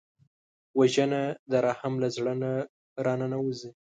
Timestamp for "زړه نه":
2.15-2.51